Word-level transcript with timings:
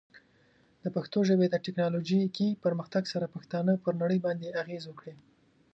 د 0.83 0.85
پښتو 0.95 1.19
ژبې 1.29 1.47
د 1.49 1.55
ټیکنالوجیکي 1.65 2.49
پرمختګ 2.63 3.03
سره، 3.13 3.33
پښتانه 3.35 3.71
پر 3.83 3.93
نړۍ 4.01 4.19
باندې 4.25 4.55
اغېز 4.61 4.83
وکړي. 4.87 5.15